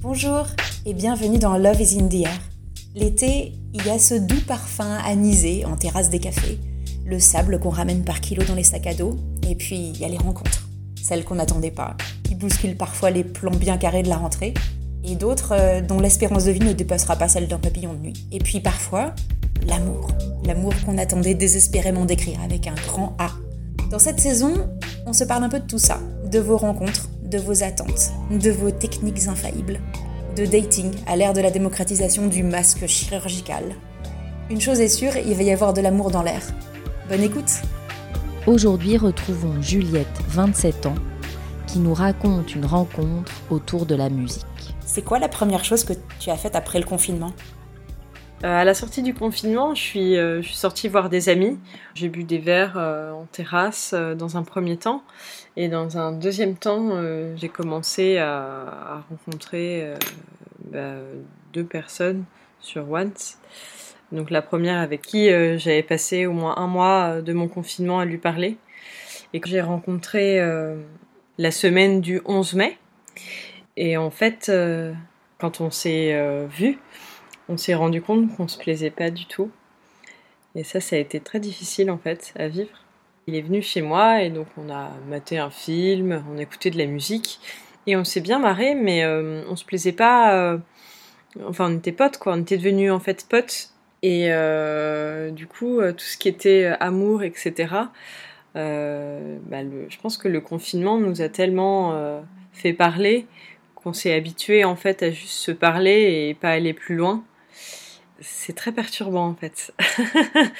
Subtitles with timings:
[0.00, 0.46] Bonjour
[0.86, 2.40] et bienvenue dans Love is in the Air.
[2.94, 6.60] L'été, il y a ce doux parfum anisé en terrasse des cafés,
[7.04, 9.16] le sable qu'on ramène par kilo dans les sacs à dos,
[9.48, 10.68] et puis il y a les rencontres,
[11.02, 14.54] celles qu'on n'attendait pas, qui bousculent parfois les plans bien carrés de la rentrée,
[15.02, 18.26] et d'autres euh, dont l'espérance de vie ne dépassera pas celle d'un papillon de nuit.
[18.30, 19.16] Et puis parfois,
[19.66, 20.12] l'amour.
[20.44, 23.32] L'amour qu'on attendait désespérément d'écrire avec un grand A.
[23.90, 24.68] Dans cette saison,
[25.06, 25.98] on se parle un peu de tout ça,
[26.30, 29.80] de vos rencontres, de vos attentes, de vos techniques infaillibles,
[30.34, 33.74] de dating à l'ère de la démocratisation du masque chirurgical.
[34.48, 36.40] Une chose est sûre, il va y avoir de l'amour dans l'air.
[37.10, 37.60] Bonne écoute
[38.46, 40.94] Aujourd'hui, retrouvons Juliette, 27 ans,
[41.66, 44.46] qui nous raconte une rencontre autour de la musique.
[44.86, 47.34] C'est quoi la première chose que tu as faite après le confinement?
[48.42, 51.58] À la sortie du confinement, je suis, euh, je suis sortie voir des amis.
[51.94, 55.02] J'ai bu des verres euh, en terrasse dans un premier temps.
[55.56, 56.92] Et dans un deuxième temps,
[57.34, 59.92] j'ai commencé à, à rencontrer
[60.70, 60.94] bah,
[61.52, 62.24] deux personnes
[62.60, 63.38] sur Once.
[64.12, 68.04] Donc la première avec qui j'avais passé au moins un mois de mon confinement à
[68.04, 68.56] lui parler.
[69.32, 70.40] Et que j'ai rencontré
[71.38, 72.78] la semaine du 11 mai.
[73.76, 74.52] Et en fait,
[75.38, 76.78] quand on s'est vu,
[77.48, 79.50] on s'est rendu compte qu'on se plaisait pas du tout.
[80.54, 82.84] Et ça, ça a été très difficile en fait à vivre.
[83.26, 86.70] Il est venu chez moi et donc on a maté un film, on a écouté
[86.70, 87.40] de la musique
[87.86, 90.34] et on s'est bien marré, mais euh, on se plaisait pas.
[90.34, 90.58] Euh,
[91.44, 93.70] enfin, on était potes quoi, on était devenus en fait potes.
[94.02, 97.66] Et euh, du coup, tout ce qui était amour, etc.
[98.54, 103.26] Bah, je pense que le confinement nous a tellement fait parler
[103.74, 107.24] qu'on s'est habitué en fait à juste se parler et pas aller plus loin
[108.20, 109.72] c'est très perturbant en fait.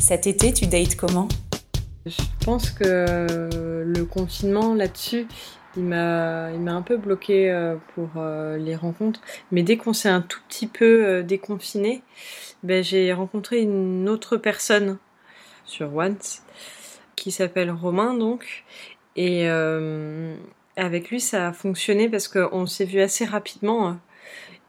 [0.00, 1.28] Cet été, tu dates comment?
[2.06, 3.48] Je pense que
[3.84, 5.26] le confinement là-dessus,
[5.76, 9.20] il m'a, il m'a un peu bloqué euh, pour euh, les rencontres.
[9.50, 12.02] Mais dès qu'on s'est un tout petit peu euh, déconfiné,
[12.62, 14.98] ben, j'ai rencontré une autre personne
[15.64, 16.42] sur Once
[17.16, 18.64] qui s'appelle Romain donc.
[19.14, 19.46] Et
[20.76, 24.00] avec lui, ça a fonctionné parce qu'on s'est vu assez rapidement hein.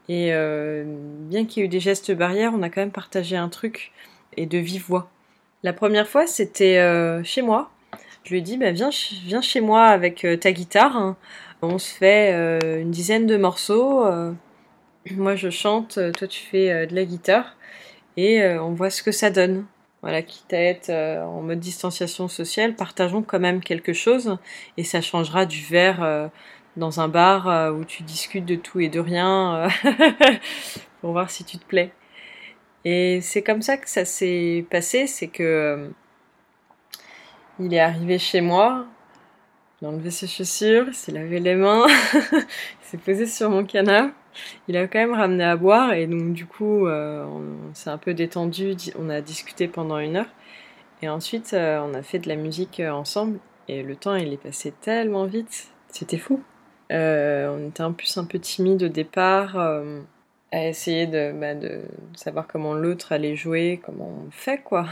[0.09, 3.37] Et euh, bien qu'il y ait eu des gestes barrières, on a quand même partagé
[3.37, 3.91] un truc
[4.35, 5.09] et de vive voix.
[5.63, 7.71] La première fois, c'était euh, chez moi.
[8.23, 8.89] Je lui ai dit, bah, viens,
[9.25, 10.97] viens chez moi avec euh, ta guitare.
[10.97, 11.17] Hein.
[11.61, 12.33] On se fait
[12.81, 14.05] une dizaine de morceaux.
[15.11, 17.55] moi, je chante, toi, tu fais de la guitare.
[18.17, 19.65] Et on voit ce que ça donne.
[20.01, 24.37] Voilà, quitte à être en mode distanciation sociale, partageons quand même quelque chose.
[24.75, 26.29] Et ça changera du verre
[26.77, 29.69] dans un bar euh, où tu discutes de tout et de rien euh,
[31.01, 31.91] pour voir si tu te plais.
[32.85, 35.89] Et c'est comme ça que ça s'est passé, c'est que euh,
[37.59, 38.85] il est arrivé chez moi,
[39.81, 42.45] il a enlevé ses chaussures, il s'est lavé les mains, il
[42.81, 44.13] s'est posé sur mon canapé.
[44.67, 48.15] Il a quand même ramené à boire et donc du coup on, s'est un peu
[48.15, 50.33] détendu, on a discuté pendant une heure
[51.03, 54.73] et ensuite on a fait de la musique ensemble et le temps il est passé
[54.81, 56.41] tellement vite, c'était fou.
[56.91, 60.01] Euh, on était en plus un peu timide au départ, euh,
[60.51, 61.81] à essayer bah, de,
[62.15, 64.87] savoir comment l'autre allait jouer, comment on fait quoi.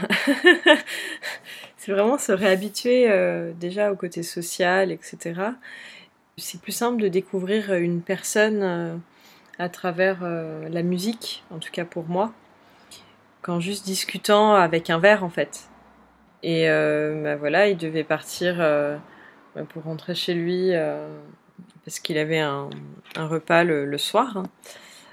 [1.76, 5.34] c'est vraiment se réhabituer euh, déjà au côté social, etc.
[6.36, 9.00] C'est plus simple de découvrir une personne
[9.58, 12.32] à travers la musique, en tout cas pour moi,
[13.42, 15.68] qu'en juste discutant avec un verre en fait.
[16.42, 18.66] Et bah, voilà, il devait partir
[19.68, 20.72] pour rentrer chez lui
[21.84, 22.68] parce qu'il avait un,
[23.16, 24.44] repas le, soir hein,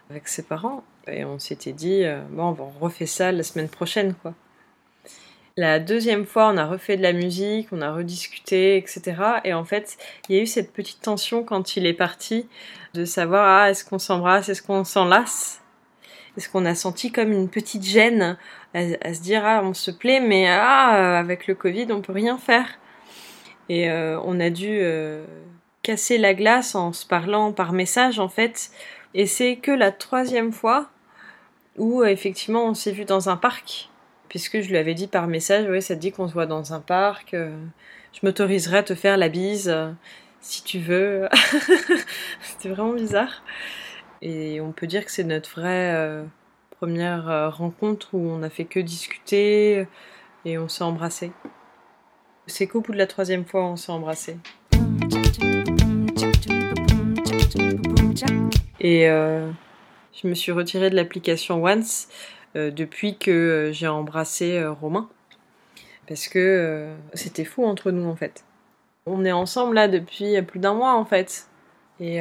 [0.09, 0.83] avec ses parents.
[1.07, 4.33] Et on s'était dit, euh, bon, on refait ça la semaine prochaine, quoi.
[5.57, 9.15] La deuxième fois, on a refait de la musique, on a rediscuté, etc.
[9.43, 9.97] Et en fait,
[10.29, 12.47] il y a eu cette petite tension quand il est parti
[12.93, 15.61] de savoir, ah, est-ce qu'on s'embrasse, est-ce qu'on s'enlace?
[16.37, 18.37] Est-ce qu'on a senti comme une petite gêne
[18.73, 22.37] à, se dire, ah, on se plaît, mais ah, avec le Covid, on peut rien
[22.37, 22.79] faire.
[23.67, 25.25] Et euh, on a dû euh,
[25.83, 28.71] casser la glace en se parlant par message en fait.
[29.13, 30.89] Et c'est que la troisième fois
[31.77, 33.89] où effectivement on s'est vu dans un parc,
[34.27, 36.73] puisque je lui avais dit par message, ouais, ça te dit qu'on se voit dans
[36.73, 37.57] un parc, euh,
[38.13, 39.91] je m'autoriserai à te faire la bise euh,
[40.41, 41.27] si tu veux.
[42.41, 43.43] C'était vraiment bizarre.
[44.21, 46.23] Et on peut dire que c'est notre vraie euh,
[46.71, 49.87] première rencontre où on a fait que discuter
[50.45, 51.31] et on s'est embrassé.
[52.47, 54.37] C'est qu'au bout de la troisième fois on s'est embrassé.
[58.79, 59.49] Et euh,
[60.13, 62.07] je me suis retirée de l'application Once
[62.55, 65.09] euh, depuis que euh, j'ai embrassé Romain.
[66.07, 68.43] Parce que c'était fou entre nous en fait.
[69.05, 71.47] On est ensemble là depuis plus d'un mois en fait.
[71.99, 72.19] Et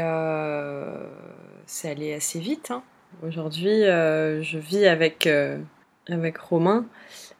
[1.65, 2.71] c'est allé assez vite.
[2.71, 2.83] Hein.
[3.27, 5.27] Aujourd'hui, je vis avec,
[6.09, 6.85] avec Romain.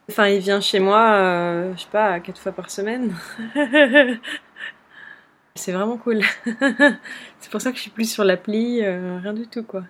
[0.09, 3.13] Enfin, il vient chez moi, je sais pas, quatre fois par semaine.
[5.59, 6.21] c'est vraiment cool.
[7.39, 9.83] c'est pour ça que je suis plus sur l'appli, rien du tout, quoi.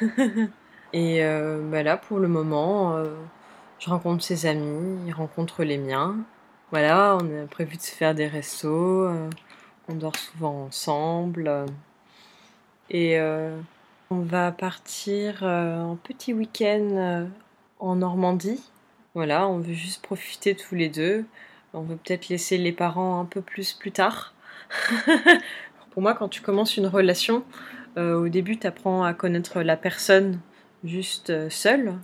[0.92, 1.22] Et
[1.70, 3.02] bah là, pour le moment,
[3.82, 6.16] je rencontre ses amis, il rencontre les miens.
[6.70, 9.28] Voilà, on a prévu de se faire des restos, euh,
[9.88, 11.48] on dort souvent ensemble.
[11.48, 11.66] Euh,
[12.88, 13.60] et euh,
[14.10, 17.26] on va partir en petit week-end
[17.80, 18.62] en Normandie.
[19.14, 21.24] Voilà, on veut juste profiter tous les deux.
[21.74, 24.32] On veut peut-être laisser les parents un peu plus plus tard.
[25.90, 27.44] Pour moi, quand tu commences une relation,
[27.96, 30.40] au début, tu apprends à connaître la personne
[30.84, 31.94] juste seule.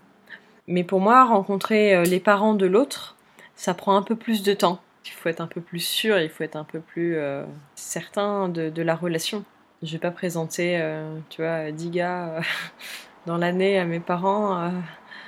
[0.68, 3.16] Mais pour moi, rencontrer euh, les parents de l'autre,
[3.56, 4.80] ça prend un peu plus de temps.
[5.06, 7.44] Il faut être un peu plus sûr, il faut être un peu plus euh,
[7.74, 9.44] certain de, la relation.
[9.82, 12.42] Je vais pas présenter, euh, tu vois, 10 gars
[13.26, 14.70] dans l'année à mes parents.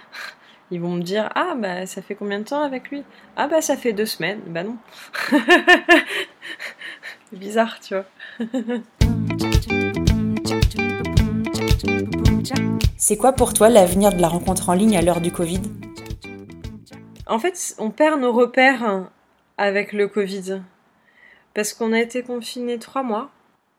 [0.70, 3.02] ils vont me dire Ah, bah, ça fait combien de temps avec lui?
[3.36, 4.40] Ah, bah, ça fait deux semaines.
[4.46, 4.76] Bah, non.
[7.32, 8.06] Bizarre, tu vois.
[12.96, 15.60] C'est quoi pour toi l'avenir de la rencontre en ligne à l'heure du Covid?
[17.26, 19.08] En fait, on perd nos repères
[19.56, 20.62] avec le Covid.
[21.54, 23.30] Parce qu'on a été confiné trois mois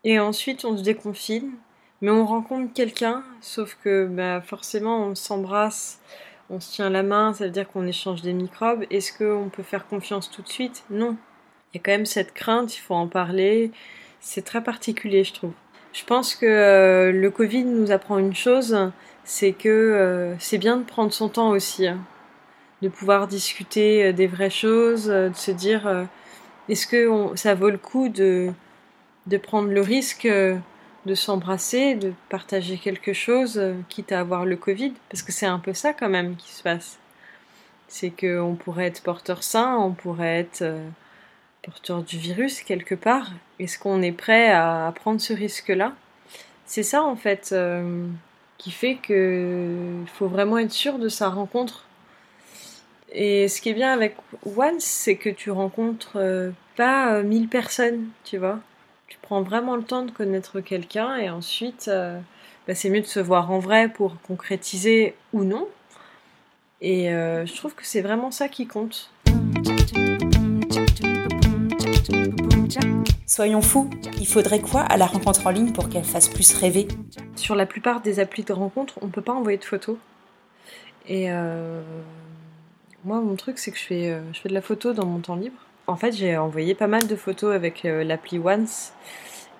[0.04, 1.52] et ensuite on se déconfine,
[2.00, 6.00] mais on rencontre quelqu'un, sauf que bah, forcément on s'embrasse,
[6.50, 8.84] on se tient la main, ça veut dire qu'on échange des microbes.
[8.90, 10.84] Est-ce qu'on peut faire confiance tout de suite?
[10.90, 11.16] Non.
[11.74, 13.72] Y a quand même cette crainte, il faut en parler.
[14.20, 15.52] C'est très particulier, je trouve.
[15.92, 18.90] Je pense que euh, le Covid nous apprend une chose,
[19.24, 21.98] c'est que euh, c'est bien de prendre son temps aussi, hein.
[22.80, 26.06] de pouvoir discuter euh, des vraies choses, de se dire
[26.68, 28.52] est-ce que ça vaut le coup de
[29.42, 35.22] prendre le risque de s'embrasser, de partager quelque chose, quitte à avoir le Covid, parce
[35.22, 36.98] que c'est un peu ça quand même qui se passe.
[37.88, 40.64] C'est qu'on pourrait être porteur sain, on pourrait être
[41.62, 43.30] porteur du virus quelque part.
[43.58, 45.94] Est-ce qu'on est prêt à prendre ce risque-là?
[46.66, 47.54] C'est ça en fait
[48.62, 51.84] qui fait qu'il faut vraiment être sûr de sa rencontre.
[53.12, 54.16] Et ce qui est bien avec
[54.56, 58.60] Once, c'est que tu rencontres euh, pas euh, mille personnes, tu vois.
[59.08, 62.20] Tu prends vraiment le temps de connaître quelqu'un et ensuite, euh,
[62.68, 65.68] bah, c'est mieux de se voir en vrai pour concrétiser ou non.
[66.80, 69.12] Et je trouve que c'est vraiment ça qui compte.
[73.26, 73.88] Soyons fous,
[74.18, 76.88] il faudrait quoi à la rencontre en ligne pour qu'elle fasse plus rêver?
[77.36, 79.96] Sur la plupart des applis de rencontre, on peut pas envoyer de photos.
[81.08, 81.82] Et euh,
[83.04, 85.20] moi, mon truc, c'est que je fais, euh, je fais de la photo dans mon
[85.20, 85.56] temps libre.
[85.86, 88.92] En fait, j'ai envoyé pas mal de photos avec euh, l'appli Once.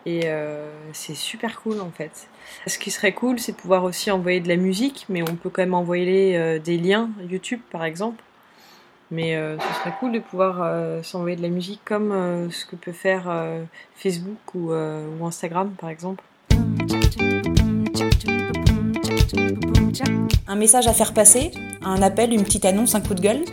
[0.05, 0.29] Et
[0.93, 2.27] c'est super cool en fait.
[2.67, 5.63] Ce qui serait cool, c'est pouvoir aussi envoyer de la musique, mais on peut quand
[5.63, 8.21] même envoyer des liens YouTube par exemple.
[9.13, 12.65] Mais euh, ce serait cool de pouvoir euh, s'envoyer de la musique comme euh, ce
[12.65, 13.31] que peut faire
[13.95, 14.73] Facebook ou,
[15.23, 16.25] Instagram par exemple.
[20.49, 21.51] Un message à faire passer
[21.83, 23.45] Un appel, une petite annonce, un coup de gueule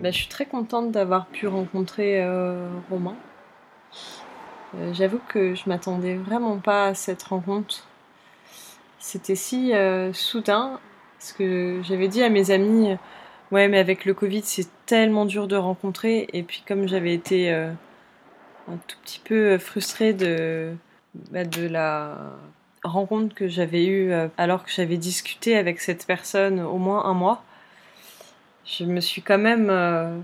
[0.00, 2.24] bah, Je suis très contente d'avoir pu rencontrer
[2.88, 3.16] Romain.
[4.92, 7.88] J'avoue que je m'attendais vraiment pas à cette rencontre.
[9.00, 9.72] C'était si
[10.12, 10.78] soudain,
[11.18, 12.96] parce que j'avais dit à mes amis
[13.52, 16.26] Ouais, mais avec le Covid, c'est tellement dur de rencontrer.
[16.32, 17.70] Et puis, comme j'avais été euh,
[18.66, 20.74] un tout petit peu frustrée de,
[21.30, 22.16] bah, de la
[22.82, 27.12] rencontre que j'avais eue euh, alors que j'avais discuté avec cette personne au moins un
[27.12, 27.44] mois,
[28.64, 30.16] je me suis quand même euh,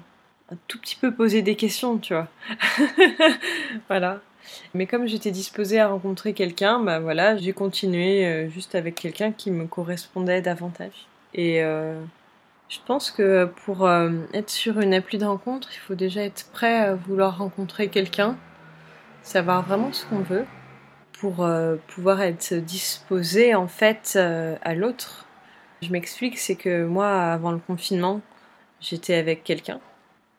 [0.50, 2.28] un tout petit peu posé des questions, tu vois.
[3.88, 4.23] voilà.
[4.73, 9.50] Mais comme j'étais disposée à rencontrer quelqu'un, bah voilà, j'ai continué juste avec quelqu'un qui
[9.50, 11.06] me correspondait davantage.
[11.35, 11.62] Et
[12.68, 16.50] je pense que pour euh, être sur une appli de rencontre, il faut déjà être
[16.52, 18.37] prêt à vouloir rencontrer quelqu'un,
[19.22, 20.44] savoir vraiment ce qu'on veut,
[21.18, 25.26] pour euh, pouvoir être disposé en fait euh, à l'autre.
[25.80, 28.20] Je m'explique, c'est que moi, avant le confinement,
[28.80, 29.80] j'étais avec quelqu'un.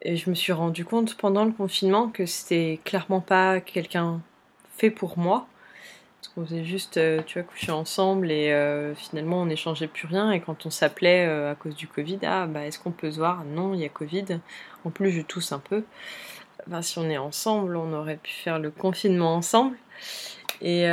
[0.02, 4.22] Et je me suis rendu compte pendant le confinement que c'était clairement pas quelqu'un
[4.78, 5.48] fait pour moi.
[6.20, 10.06] Parce qu'on faisait juste, euh, tu vois, coucher ensemble et euh, finalement on n'échangeait plus
[10.06, 10.32] rien.
[10.32, 13.20] Et quand on s'appelait euh, à cause du Covid, ah bah est-ce qu'on peut se
[13.20, 13.46] voir?
[13.46, 14.26] Non, il y a Covid.
[14.84, 15.84] En plus, je tousse un peu.
[16.82, 19.78] Si on est ensemble, on aurait pu faire le confinement ensemble.
[20.62, 20.84] Et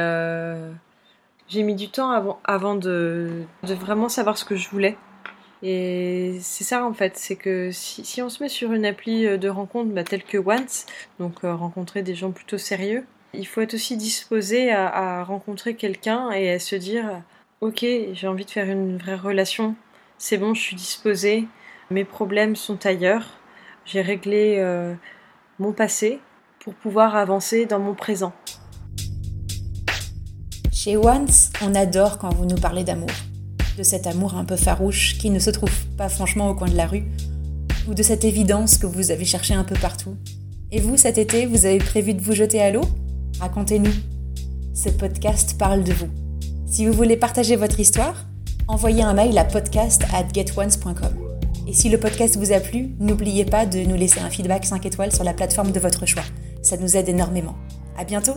[1.48, 4.96] j'ai mis du temps avant, de, vraiment savoir ce que je voulais.
[5.62, 9.38] Et c'est ça en fait, c'est que si, si, on se met sur une appli
[9.38, 10.86] de rencontre bah, telle que Once,
[11.18, 13.04] donc rencontrer des gens plutôt sérieux,
[13.36, 17.22] Il faut être aussi disposé à, rencontrer quelqu'un et à se dire
[17.60, 19.74] Ok, j'ai envie de faire une vraie relation,
[20.18, 21.46] c'est bon, je suis disposée,
[21.90, 23.38] mes problèmes sont ailleurs,
[23.84, 24.94] j'ai réglé euh,
[25.58, 26.20] mon passé
[26.60, 28.32] pour pouvoir avancer dans mon présent.
[30.72, 33.10] Chez Once, on adore quand vous nous parlez d'amour.
[33.78, 36.76] De cet amour un peu farouche qui ne se trouve pas franchement au coin de
[36.76, 37.04] la rue,
[37.88, 40.16] ou de cette évidence que vous avez cherché un peu partout.
[40.72, 42.82] Et vous, cet été, vous avez prévu de vous jeter à l'eau?
[43.40, 43.92] Racontez-nous.
[44.74, 46.08] Ce podcast parle de vous.
[46.66, 48.24] Si vous voulez partager votre histoire,
[48.66, 51.26] envoyez un mail à podcast at getones.com.
[51.68, 54.86] Et si le podcast vous a plu, n'oubliez pas de nous laisser un feedback 5
[54.86, 56.24] étoiles sur la plateforme de votre choix.
[56.62, 57.56] Ça nous aide énormément.
[57.98, 58.36] À bientôt!